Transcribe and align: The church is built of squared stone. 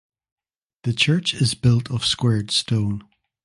The 0.81 0.93
church 0.93 1.35
is 1.35 1.53
built 1.53 1.91
of 1.91 2.03
squared 2.03 2.49
stone. 2.49 3.03